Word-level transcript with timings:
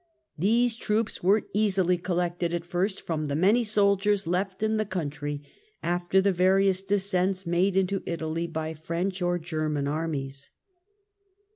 These 0.35 0.77
troops 0.77 1.21
were 1.21 1.45
easily 1.53 1.95
collected 1.95 2.55
at 2.55 2.65
first, 2.65 3.03
from 3.03 3.25
the 3.25 3.35
many 3.35 3.63
soldiers 3.63 4.25
left 4.25 4.63
in 4.63 4.77
the 4.77 4.83
country 4.87 5.43
after 5.83 6.19
the 6.21 6.31
various 6.33 6.81
descents 6.81 7.45
made 7.45 7.77
into 7.77 8.01
Italy 8.07 8.47
by 8.47 8.73
French 8.73 9.21
or 9.21 9.37
German 9.37 9.87
armies. 9.87 10.49